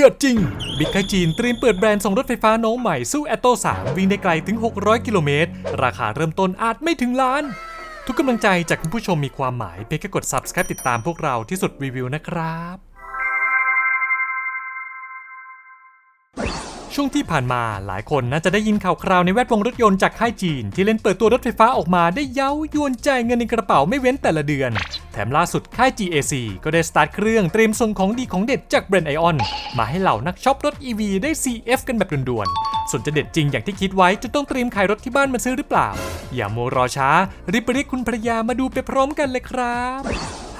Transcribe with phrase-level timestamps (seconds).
[0.00, 0.38] ดือดจริง
[0.78, 5.50] บิ๊กไคจีนเตรียมเปิดแบรนด์ส่งรถไฟฟ้าน้องใหม่สู้แอตโต3วิ่งได้ไกลถึง 600 กิโลเมตร
[5.82, 7.42] ราคาเริ่มต้นอาจไม่ถึงล้าน
[8.06, 12.89] ทุกกำลังใจจากคุณผู้ชมมีความหมายเพียงแค่กด subscribe ติดตามพวกเราที่สุดรีวิวนะครับ
[16.94, 24.70] ช่วงที่ผ่านมาหลายคนน่าจะได้ยินข่าวคราวในแวดวงรถยนต์จากค่ายจีน ที่เล่นเปิดตัวรถไฟฟ้าออกมาได้เย้ายวนใจเงินในกระเป๋าไม่เว้นแต่ละเดือน
[25.12, 26.32] แถมล่าสุดค่าย GAC
[26.64, 29.36] ก็ได้สตาร์ทเครื่องเตรียมส่งของดีของเด็ดจากแบรนด์ไอออน
[29.78, 35.88] มาให้เหล่านักช็อปรถ EV ได้ CF กันแบบด่วนๆส่วนจะเด็ดจริงอย่างที่คิดไว้จนต้องเตรียมขายรถที่บ้านมาซื้อหรือเปล่า
[36.34, 37.10] อย่าโมรอช้า
[37.52, 40.02] รีบไปเรียกคุณภรรยามาดูไปพร้อมกันเลยครับ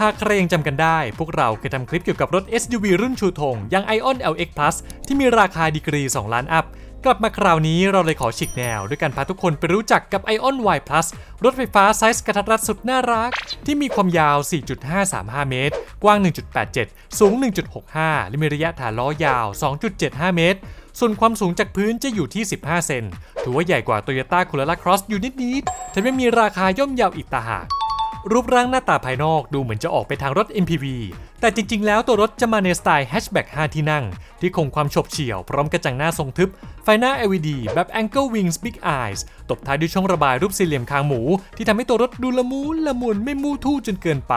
[0.00, 6.64] หากใครยังจำกันได้ พวกเราเคยทำคลิปเกี่ยวกับรถ SUV รุ่นชูธงอย่าง Ion LX Plus ที่มีราคาดีกรี 2 ล้านอัพ
[7.04, 11.06] กลับมาคราวนี้เราเลยขอฉีกแนว ด้วยการพาทุกคนไปรู้จักกับ Ion Y Plus
[11.44, 13.30] รถไฟฟ้าไซส์กระทัดรัดสุดน่ารัก
[13.66, 14.38] ที่มีความยาว
[14.94, 15.74] 4.535 เมตร
[16.05, 16.19] กว้าง
[16.69, 17.32] 1.87 สูง
[17.82, 19.46] 1.65 และมีระยะฐานล้อยาว
[19.91, 20.58] 2.75 เมตร
[20.98, 23.05] ส่วนความสูงจากพื้นจะอยู่ที่ 15 เซน
[23.42, 27.66] ถือว่าใหญ่กว่า Toyota Corolla Cross อยู่นิดๆแถมยังมีราคาย่อมเยาอีกต่างหาก
[28.32, 30.84] รูปร่างหน้าตาภายนอกดูเหมือนจะออกไปทางรถ MPV
[31.40, 34.04] แต่จริงๆ แล้วตัวรถจะมาในสไตล์แฮชแบ็ก5ที่นั่ง
[34.40, 36.48] ที่คงความโฉบเฉี่ยวพร้อมกระจังหน้าทรงทึบ
[36.84, 41.20] ไฟหน้า LED แบบ Angle Wings Big Eyes ตบท้ายด้วยช่องระบายรูปสี่เหลี่ยมคางหมู
[41.56, 44.34] ที่ทำให้ตัวรถดูละมุนละมุนไม่มูทู่จนเกินไป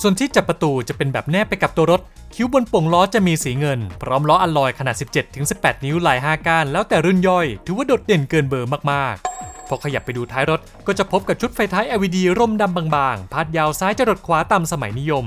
[0.00, 2.00] ส่วนที่จับประตูจะเป็นแบบแนบไปกับตัวรถ
[2.34, 4.96] คิ้วบนป่งล้อจะมีสีเงิน พร้อมล้ออัลลอยขนาด
[5.40, 9.37] 17-18 นิ้วลาย5ก้านแล้วแต่รุ่นย่อย ถือว่าโดดเด่นเกินเบอร์มากๆ
[9.68, 15.24] พอขยับไปดูท้ายรถก็จะพบกับชุดไฟท้าย LED ร่มดำบางๆ พาดยาวซ้ายจรดขวาตามสมัยนิยม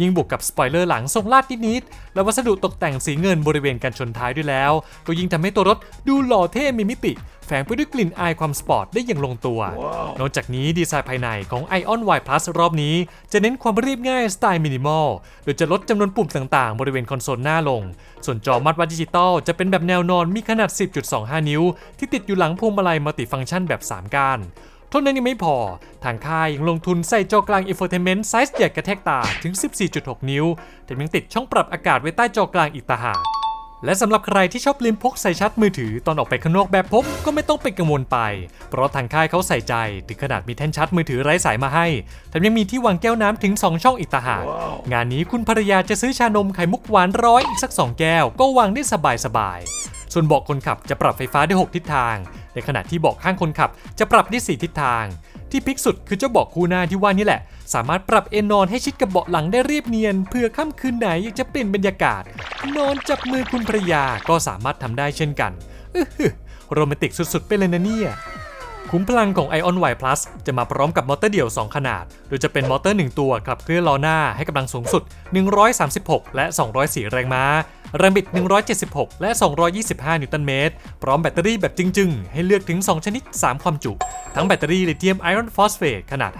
[0.00, 4.72] ยิ่งบวกกับสปอยเลอร์หลังทรงลาดนิดๆ และวัสดุตกแต่งสีเงินบริเวณกันชนท้ายด้วยแล้ว
[5.06, 5.78] ก็ยิ่งทำให้ตัวรถ
[6.08, 7.12] ดูหล่อเท่มีมิติ
[7.46, 9.60] แฝงไปด้วยกลิ่นอายความสปอร์ตได้อย่างลงตัว
[10.20, 12.94] นอกจากนี้ดีไซน์ภายในของ Aion Y Plus รอบนี้
[13.32, 15.08] จะเน้นความเรียบง่ายสไตล์มินิมอล
[15.44, 17.82] โดยจะลดจำนวนปุ่มต่างๆ บริเวณคอนโซลหน้าลง
[18.24, 20.70] ส่วนจอมาตรวัดดิจิตอลจะเป็นแบบแนวนอนมีขนาด
[21.10, 21.62] 10.25 นิ้ว
[21.98, 24.40] ที่ติดอยู่หลังพวงมาลัยมัลติฟังก์ชันแบบ 3 ก้าน
[24.90, 25.56] เท่านั้นยังไม่พอ
[26.04, 29.54] ทางค่ายยังลงทุนใส่จอกลาง infotainment ไซส์ใหญ่กระแทกตาถึง
[29.90, 30.44] 14.6 นิ้ว
[30.84, 33.33] แต่ยังติดช่องปรับอากาศไว้ใต้จอกลางอีกต่างหาก
[33.84, 38.18] และสำหรับใครที่ชอบลืมพกใส่ชาร์จมือถือตอนออกไปข้างนอกแบบพกก็ไม่ต้องเป็นกังวลไป
[38.68, 39.74] เพราะทางค่ายเขาใส่ใจ
[40.08, 41.86] ถึงขนาดมีแท่นชาร์จมือถือไร้สายมาให้
[42.30, 44.44] แถมยังมีที่วางแก้วน้ำถึง 2 ช่องอีกต่างหาก
[44.92, 48.82] งานนี้คุณภรรยาจะซื้อชานมไข่มุกหวานร้อยอีกสัก 2 แก้ว ก็วางได้
[49.24, 52.16] สบายๆส่วนเบาะคนขับจะปรับไฟฟ้าได้ 6 ทิศทาง
[52.54, 55.04] ในขณะที่เบาะข้างคนขับจะปรับได้ 4 ทิศทาง
[55.50, 57.40] ที่พลิกสุดคือเจ้าเบาะคู่หน้าที่ว่านี่แหละ
[57.74, 62.22] สามารถปรับเอนนอนให้ชิดกับเบาะหลังได้เรียบเนียนเพื่อค่ำคืนไหนอยากจะเปลี่ยนบรรยากาศ
[62.76, 65.52] นอนจับมือคุณภรรยาก็สามารถทำได้เช่นกัน
[65.94, 66.32] อื้อหือ
[66.72, 68.10] โรแมนติกสุดๆ ไปเลยนะเนี่ย
[68.90, 75.02] คุ้มพลังของ Ion Y Plus จะมาพร้อมกับมอเตอร์เดี่ยว 2 ขนาด โดยจะเป็นมอเตอร์ 1 ตัวขับเคลื่อนล้อหน้าให้กำลังสูงสุด
[75.68, 76.44] 136 และ
[76.78, 77.44] 204 แรงม้า
[77.98, 78.26] แรงบิด
[78.74, 79.30] 176 และ
[79.76, 83.92] 225 นิวตันเมตร พร้อมแบตเตอรี่แบบจึงๆ ให้เลือกถึง 2 ชนิด 3 ความจุ
[84.34, 86.32] ทั้งแบตเตอรี่ lithium iron phosphate ขนาด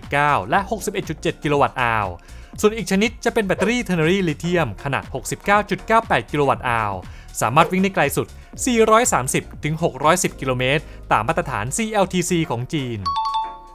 [0.00, 0.58] 51.9 และ
[1.00, 2.06] 61.7 kilowatt hour
[2.60, 5.04] ส่วนอีกชนิดจะเป็นแบตเตอรี่ ternary lithium ขนาด
[5.68, 6.92] 69.98 kilowatt hour
[7.40, 8.26] สามารถวิ่งได้ไกลสุด
[8.94, 9.74] 430ถึง
[10.08, 13.00] 610 กิโลเมตร ตามมาตรฐาน CLTC ของจีน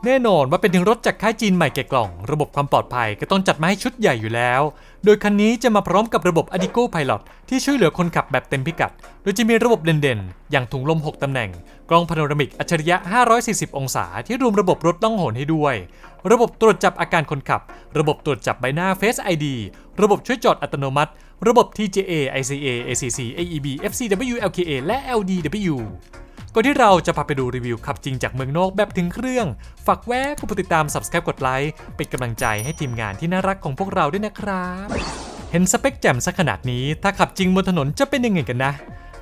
[0.06, 4.62] แน่นอนว่าเป็นถึงรถจากค่ายจีนใหม่แกะกล่อง ระบบความปลอดภัยก็ต้องจัดมาให้ชุดใหญ่อยู่แล้ว
[5.06, 8.92] โดยคันนี้จะมาพร้อมกับระบบ ADiGO Pilot ที่ช่วยเหลือคนขับแบบเต็มพิกัด
[9.24, 11.50] โดยจะมีระบบเด่นๆ อย่างถุงลม 6 ตำแหน่ง
[11.90, 12.98] กล้องพาโนรามิกอัจฉริยะ
[13.38, 15.76] 540 องศา ที่รวมระบบรถต้องหนให้ด้วย
[16.32, 17.62] ระบบตรวจจับอาการคนขับ
[17.98, 19.46] ระบบตรวจจับใบหน้า Face ID
[20.02, 21.12] ระบบช่วยจอดอัตโนมัติ
[21.48, 25.76] ระบบ TJA ICA ACC AEB FCW LKA และ LDW
[26.58, 29.48] ก่อนที่เราจะพาไปดูรีวิวขับจริงจากเมืองนอกแบบถึงเครื่อง
[29.88, 34.88] ฝากแวะกดติดตาม Subscribe กดไลค์เป็นกำลังใจให้ทีมงานที่น่ารักของพวกเราด้วยนะครับ
[35.52, 38.74] เห็นสเปคแจ่มซะขนาดนี้ ถ้าขับจริงบนถนนจะเป็นยังไงกันนะ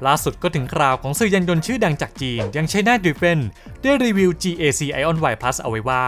[0.05, 3.39] ล่าสุดก็ถึงคราวของสื่อยานยนต์ชื่อดังจากจีนอย่าง China Driven
[3.81, 6.05] ได้รีวิว GAC Ion Y Plus เอาไว้ว่า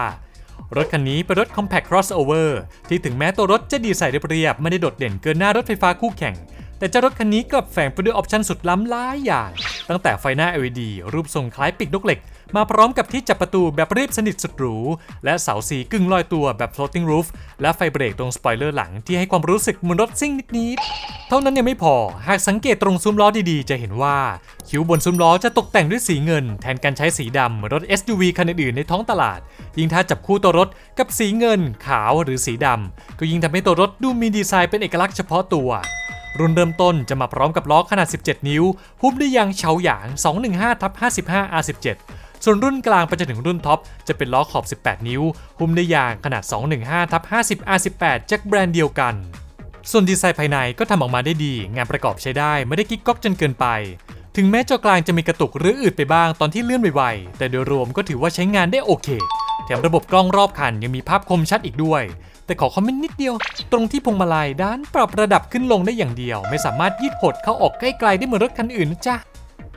[0.76, 2.48] รถคันนี้เป็นรถ Compact Crossover
[2.88, 6.34] ที่ถึงแม้ตัวรถจะดีไซน์เรียบๆไม่ได้โดดเด่นเกินหน้ารถไฟฟ้าคู่แข่ง
[6.78, 9.50] แต่เจ้ารถคันนี้กลับแฝงไปด้วยออปชันสุดล้ำหลายอย่าง
[9.88, 10.80] ตั้งแต่ไฟหน้า LED
[11.12, 12.18] รูปทรงคล้ายปีกนกเหล็ก
[12.56, 14.76] มาพร้อมกับที่จับประตูแบบรีบสนิทสุดหรู
[15.24, 17.26] และเสา C กึ่งลอยตัวแบบ floating roof
[17.60, 21.94] และไฟเบรกตรงสปอยเลอร์หลังที่ให้ความรู้สึกเหมือนรถซิ่งนิดๆ เท่านั้นยังไม่พอ
[22.28, 24.18] หากสังเกตตรงซุ้มล้อดีๆ จะเห็นว่า
[24.68, 29.40] คิ้วบนซุ้มล้อจะตกแต่งด้วยสีเงิน แทนการใช้สีดำเหมือนรถ SUV คันอื่นๆในท้องตลาด
[29.78, 30.68] ยิ่งถ้าจับคู่ตัวรถ
[30.98, 35.70] กับสีเงิน ขาวหรือสีดำก็ยิ่งทำให้ตัวรถดูมีดีไซน์เป็นเอกลักษณ์เฉพาะตัว
[36.38, 38.64] รุ่นเริ่มต้นจะมาพร้อมกับล้อขนาด 17 นิ้ว
[39.02, 40.06] หุ้มด้วยยางเฉาหยาง
[40.44, 40.92] 215 ทับ
[41.26, 41.86] 55 R17
[42.44, 45.22] ส่วนรุ่นกลางไปจนถึงรุ่นท็อปจะเป็นล้อขอบ 18 นิ้ว
[45.58, 46.42] หุ้มด้วยยางขนาด
[46.78, 49.14] 215ทับ50 R18 จากแบรนด์เดียวกัน
[49.90, 53.66] ส่วนดีไซน์ภายในก็ทำออกมาได้ดี งานประกอบใช้ได้ไม่ได้กิ๊กก๊อกจนเกินไป
[54.36, 59.08] ถึงแม้จอกลางจะมีกระตุกหรืออืดไปบ้างตอนที่เลื่อนไวๆแต่โดยรวมก็ถือว่าใช้งานได้โอเค
[59.64, 62.02] แถมระบบกล้องรอบคันยังมีภาพคมชัดอีกด้วย
[62.46, 63.34] แต่ขอคอมเมนต์นิดเดียว
[63.72, 69.16] ตรงที่พวงมาลัยด้านปรับระดับขึ้นลงได้อย่างเดียว ไม่สามารถยืดหดเข้าออกใกล้ๆได้เหมือนรถคันอื่นนะจ๊ะ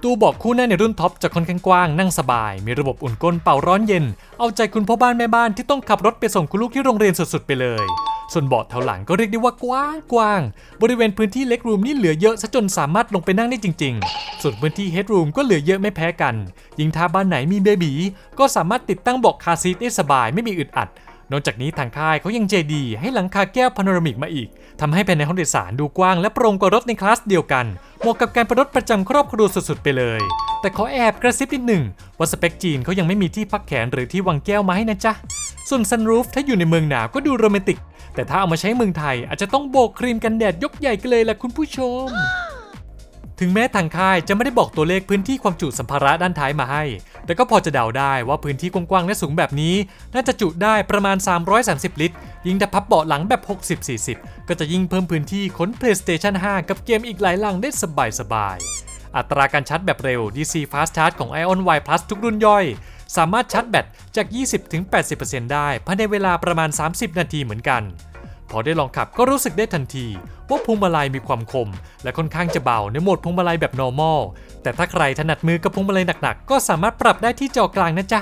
[0.04, 4.06] ตัวเบาะคู่หน้าในรุ่น top จะค่อนข้างกว้างนั่งสบาย มีระบบอุ่นก้นเป่าร้อนเย็น
[4.40, 7.86] เอาใจคุณพ่อบ้านแม่บ้านที่ต้องขับรถไปส่งคุณลูกที่โรงเรียนสุดๆไปเลย
[8.34, 10.42] ส่วนเบาะแถวหลังก็เรียกได้ว่ากว้างกว้าง
[10.82, 16.36] บริเวณพื้นที่ legroom นี่เหลือเยอะซะจนสามารถลงไปนั่งได้จริง ๆ ส่วนพื้นที่ headroom ก็เหลือเยอะไม่แพ้กัน
[16.80, 17.94] ยิ่งถ้าบ้านไหนมี baby
[18.40, 20.90] ก็สามารถติดตั้งเบาะ car seat ได้สบายไม่มีอึดอัด
[21.32, 24.50] นอกจากนี้ทางค่ายเขายังใจดีให้หลังคาแก้ว panoramic มาอีก
[24.82, 27.66] ทำให้ภายในห้องโดยสารดูกว้างและโปร่งกว่ารถในคลาสเดียวกัน
[28.02, 30.22] เหมาะกับการประดประจำครอบครัวสุดๆไปเลย
[30.62, 31.84] แต่ขอแอบกระซิบนิดหนึ่ง
[32.18, 35.14] ว่าสเปคจีนเขายังไม่มีที่พักแขนหรือที่วางแก้วมาให้นะจ๊ะ
[35.70, 37.80] ส่วนซันรูฟถ้าอยู่ในเมืองหนาวก็ดูโรแมนติก
[38.16, 42.08] แต่ถ้าเอามาใช้เมืองไทยอาจจะต้องโบกครีมกันแดดยกใหญ่กันเลยล่ะคุณผู้ชม
[43.44, 46.84] ถึงแม้ทางค่ายจะไม่ได้บอกตัวเลขพื้นที่ความจุสัมภาระด้านท้ายมาให้
[47.26, 49.76] แต่ก็พอจะเดาได้ว่าพื้นที่กว้างๆและสูงแบบนี้
[50.14, 51.18] น่าจะจุได้ประมาณ
[51.60, 52.16] 330 ลิตร
[52.48, 53.42] ยิ่งถ้าพับเบาะหลังแบบ
[53.96, 57.70] 60-40 ก็จะยิ่งเพิ่มพื้นที่ขน PlayStation 5 กับเกมอีกหลายลังได้
[58.20, 62.66] สบายๆ อัตราการชาร์จแบบเร็ว DC Fast Charge ของ Ion Y Plus ทุกรุ่นย่อย
[63.18, 63.86] สามารถชาร์จแบต
[64.16, 64.28] จาก
[64.90, 67.84] 20-80%ได้ภายในเวลาประมาณ 30 นาทีเหมือนกัน
[68.52, 70.08] พอได้ลองขับก็รู้สึกได้ทันที
[70.50, 71.70] ว่าพวงมาลัยมีความคม
[72.04, 74.20] และค่อนข้างจะเบาในโหมดพวงมาลัยแบบ normal
[74.64, 78.22] แต่ถ้าใครถนัดมือกับพวงมาลัยหนักๆ ก็สามารถปรับได้ที่จอกลางนะจ๊ะ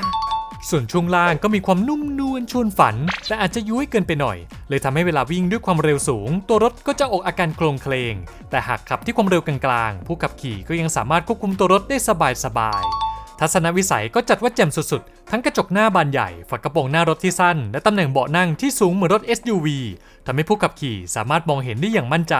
[0.69, 2.95] ส่วนช่วงล่างก็มีความนุ่มนวลชวนฝัน
[3.27, 4.37] แต่อาจจะยุ้ยเกินไปหน่อย
[4.69, 8.13] เลยทำให้เวลาวิ่งด้วยความเร็วสูง ตัวรถก็จะออกอาการโคลงเคลง
[8.49, 11.97] แต่หากขับที่ความเร็วกลางๆผู้ขับขี่ก็ยังสามารถควบคุมตัวรถได้
[12.43, 13.08] สบายๆ
[13.39, 19.67] ทัศนวิสัยก็จัดว่าแจ่มสุดๆ ทั้งกระจกหน้าบานใหญ่ ฝากระโปรงหน้ารถที่สั้น และตำแหน่งเบาะนั่งที่สูงเหมือนรถ SUV
[20.25, 22.35] ทำให้ผู้ขับขี่สามารถมองเห็นได้อย่างมั่นใจ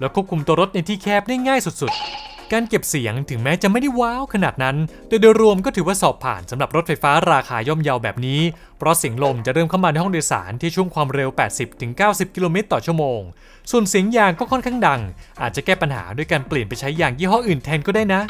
[0.00, 4.76] และควบคุมตัวรถในที่แคบได้ง่ายสุดๆ การเก็บเสียงถึงแม้จะไม่ได้ว้าวขนาดนั้น
[5.08, 8.40] แต่โดยรวมก็ถือว่าสอบผ่านสำหรับรถไฟฟ้าราคาย่อมเยาแบบนี้
[8.78, 11.30] เพราะเสียงลมจะเริ่มเข้ามาในห้องโดยสารที่ช่วงความเร็ว
[11.82, 13.20] 80-90 กิโลเมตรต่อชั่วโมง
[13.70, 15.00] ส่วนเสียงยางก็ค่อนข้างดัง
[15.42, 18.20] อาจจะแก้ปัญหาด้วยการเปลี่ยนไปใช้ยางยี่ห้ออื่นแทนก็ได้นะ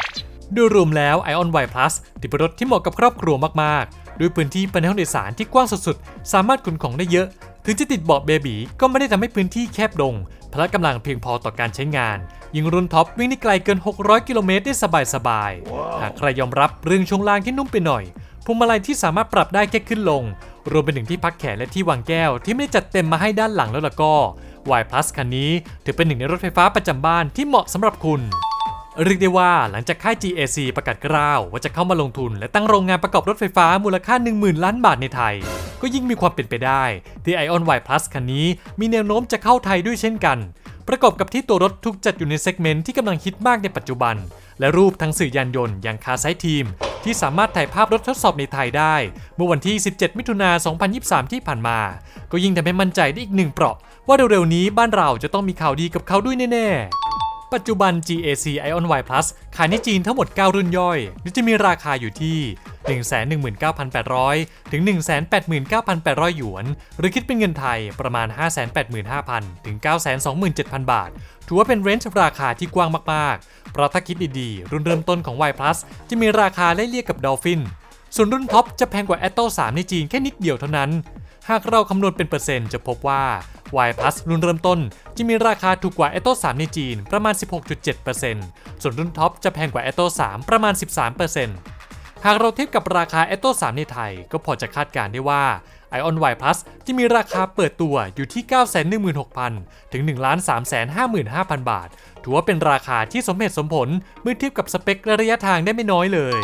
[0.56, 7.26] ดยรวมแล้ว Ion Y Plus ถือเป็นรถที่เหมาะกับครอบครัวมากๆ ด้วยพื้นที่ภายในห้องโดยสารที่กว้างสุดๆ สามารถขนของได้เยอะ
[7.64, 10.14] ถึงจะติดเบาะเบบีก็ไม่ได้ทำให้พื้นที่แคบลง
[10.52, 12.18] พละกำลังเพียงพอต่อการใช้งาน
[12.54, 14.74] ยิ่งรุ่นท็อปวิ่งได้ไกลเกิน 600 กิโลเมตรได้
[15.14, 18.04] สบายๆหากใครยอมรับเรื่องช่วงล่างที่นุ่มไปหน่อย
[18.44, 20.22] พวงมาลัยที่สามารถปรับได้แค่ขึ้นลง
[20.70, 24.14] รวมไปถึงที่พักแขนและที่วางแก้วที่ไม่ได้จัดเต็มมาให้ด้านหลังแล้วล่ะก็
[24.80, 25.50] Y Plus คันนี้
[25.84, 28.20] ถือเป็นหนึ่งในรถไฟฟ้าประจำบ้านที่เหมาะสำหรับคุณ
[29.04, 35.34] เรียกได้ว่าหลังจากค่าย GAC ประกาศกล้าวว่าจะเข้ามาลงทุน และตั้งโรงงานประกอบรถไฟฟ้ามูลค่า 10,000 ล้านบาทในไทย
[35.80, 36.84] ก็ยิ่งมีความเป็นไปได้
[37.24, 38.46] ที่ Ion Y Plus คันนี้
[38.80, 40.38] มีแนวโน้มจะเข้าไทยด้วยเช่นกัน
[40.88, 44.16] ประกอบกับที่ตัวรถถูกจัดอยู่ในเซกเมนต์ที่กำลังฮิตมากในปัจจุบัน
[44.60, 46.64] และรูปทั้งสื่อยานยนต์อย่างคาไซทีม
[47.04, 48.94] ที่สามารถถ่ายภาพรถทดสอบในไทยได้
[49.36, 51.78] เมื่อวันที่ 17 มิถุนายน2023 ที่ผ่านมา
[52.30, 53.76] ก็ยิ่งทำให้มั่นใจได้อีกหนึ่งเปราะ
[54.06, 57.19] ว่าเร็วๆนี้บ้านเราจะต้องมีข่าวดีกับเขาด้วยแน่ๆ
[57.54, 59.26] ปัจจุบัน GAC Ion Y Plus
[59.56, 62.38] ขายในจีนทั้งหมด 9 รุ่นย่อยโดยจะมีราคาอยู่ที่
[63.40, 64.82] 119,800 ถึง
[65.60, 66.64] 189,800 หยวน
[66.98, 68.26] หรือคิดเป็นเงินไทยประมาณ
[68.96, 69.76] 585,000 ถึง
[70.34, 71.10] 927,000 บาท
[71.46, 75.78] ถือว่าเป็น range ราคาที่กว้างมาก ๆ เพราะถ้าคิดดีๆ รุ่นเริ่มต้นของ Y Plus
[76.08, 77.60] จะมีราคาไล่เลี่ยกับ Dolphin
[78.16, 80.90] ส่วนรุ่น top จะแพงกว่า Atto 3 ในจีนแค่นิดเดียวเท่านั้น
[81.48, 83.24] หากเราคำนวณเป็นเปอร์เซ็นต์จะพบว่า
[83.86, 84.78] Y Plus รุ่นเริ่มต้น
[85.16, 87.34] จะมีราคาถูกกว่า Atto 3 ในจีนประมาณ
[88.08, 90.74] 16.7%ส่วนรุ่น top จะแพงกว่า Atto 3 ประมาณ
[91.48, 95.44] 13%หากเราเทียบกับราคา Atto 3 ในไทย ก็พอจะคาดการได้ว่า
[95.98, 98.42] Ion Y Plus จะมีราคาเปิดตัวอยู่ที่
[99.22, 100.02] 916,000 ถึง
[100.86, 101.88] 1,355,000 บาท
[102.22, 103.88] ถือว่าเป็นราคาที่สมเหตุสมผล
[104.22, 106.40] เมื่อเทียบกับสเปคและระยะทางได้ไม่น้อยเลย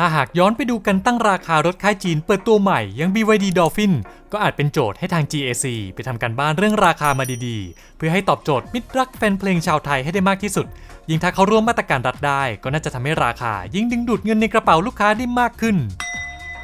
[0.00, 3.92] ถ้าหากย้อนไปดูกันตั้งราคารถค่ายจีนเปิดตัวใหม่ยัง BYD Dolphin
[4.32, 5.64] ก็อาจเป็นโจทย์ให้ทาง GAC
[5.94, 10.66] ไปทำการบ้านเรื่องราคามาดีๆ เพื่อให้ตอบโจทย์มิตรรักแฟนเพลงชาวไทยให้ได้มากที่สุด
[11.08, 15.76] ยิ่งถ้าเขาร่วมมาตรการรัฐได้ ก็น่าจะทำให้ราคา ยิ่งดึงดูดเงินในกระเป๋าลูกค้าได้มากขึ้น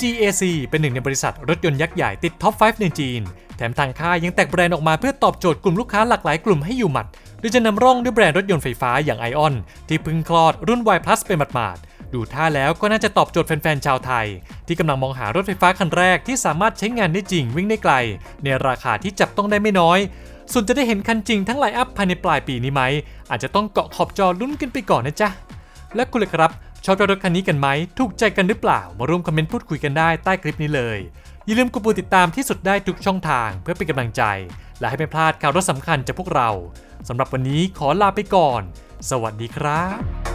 [0.01, 3.21] GAC เป็นหนึ่งในบริษัทรถยนต์ยักษ์ใหญ่ติด top 5 ในจีน
[3.57, 7.07] แถมทางค่ายยังแตกแบรนด์ออกมาเพื่อตอบโจทย์กลุ่มลูกค้าหลากหลายกลุ่มให้อยู่หมัด
[7.41, 9.55] โดยจะนำร่องด้วยแบรนด์รถยนต์ไฟฟ้าอย่าง Aion
[9.89, 14.27] ที่เพิ่งคลอดรุ่น Y Plus ไปหมาดๆ ดูท่าแล้วก็น่าจะตอบโจทย์แฟนๆชาวไทย
[14.67, 17.95] ที่กำลังมองหารถไฟฟ้าคันแรกที่สามารถใช้งานได้จริงวิ่งได้ไกล
[18.45, 19.99] ในราคาที่จับต้องได้ไม่น้อย
[20.53, 22.83] ส่วนจะได้เห็นคันจริงทั้ง lineup ภายในปลายปีนี้ไหม
[23.31, 25.29] อาจจะต้องเกาะขอบจอลุ้นกันไปก่อนนะจ๊ะ
[25.95, 26.51] และคุณเลยครับ
[26.85, 27.69] ชอบเจ้ารถคันนี้กันไหม
[27.99, 30.99] ถูกใจกันหรือเปล่า มาร่วมคอมเมนต์พูดคุยกันได้ใต้คลิปนี้เลย
[31.45, 34.23] อย่าลืมกดปุ่มติดตามที่สุดได้ทุกช่องทาง เพื่อเป็นกำลังใจ
[34.81, 36.51] และให้ไม่พลาดข่าวรถสำคัญจากพวกเรา
[37.09, 38.63] สำหรับวันนี้ขอลาไปก่อน
[39.11, 40.34] สวัสดีครับ